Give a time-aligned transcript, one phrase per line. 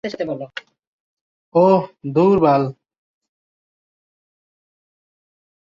[1.55, 1.81] ওহ,
[2.13, 2.63] ধুর বাল।